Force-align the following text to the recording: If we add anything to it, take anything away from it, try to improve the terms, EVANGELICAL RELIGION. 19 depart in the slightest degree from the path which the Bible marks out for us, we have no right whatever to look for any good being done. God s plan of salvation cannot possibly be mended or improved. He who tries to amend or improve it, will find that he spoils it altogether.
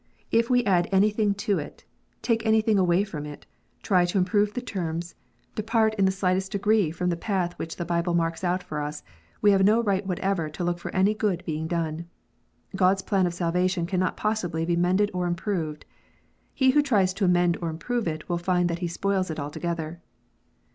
If 0.31 0.49
we 0.49 0.63
add 0.65 0.89
anything 0.91 1.35
to 1.45 1.59
it, 1.59 1.85
take 2.23 2.43
anything 2.43 2.79
away 2.79 3.03
from 3.03 3.27
it, 3.27 3.45
try 3.83 4.03
to 4.05 4.17
improve 4.17 4.51
the 4.55 4.59
terms, 4.59 5.13
EVANGELICAL 5.53 5.79
RELIGION. 5.79 5.89
19 5.89 5.97
depart 5.97 5.99
in 5.99 6.05
the 6.05 6.11
slightest 6.19 6.51
degree 6.53 6.89
from 6.89 7.09
the 7.11 7.15
path 7.15 7.53
which 7.59 7.75
the 7.75 7.85
Bible 7.85 8.15
marks 8.15 8.43
out 8.43 8.63
for 8.63 8.81
us, 8.81 9.03
we 9.43 9.51
have 9.51 9.63
no 9.63 9.79
right 9.83 10.03
whatever 10.07 10.49
to 10.49 10.63
look 10.63 10.79
for 10.79 10.89
any 10.95 11.13
good 11.13 11.45
being 11.45 11.67
done. 11.67 12.07
God 12.75 12.93
s 12.95 13.03
plan 13.03 13.27
of 13.27 13.33
salvation 13.35 13.85
cannot 13.85 14.17
possibly 14.17 14.65
be 14.65 14.75
mended 14.75 15.11
or 15.13 15.27
improved. 15.27 15.85
He 16.55 16.71
who 16.71 16.81
tries 16.81 17.13
to 17.13 17.25
amend 17.25 17.57
or 17.61 17.69
improve 17.69 18.07
it, 18.07 18.27
will 18.27 18.39
find 18.39 18.71
that 18.71 18.79
he 18.79 18.87
spoils 18.87 19.29
it 19.29 19.39
altogether. 19.39 20.01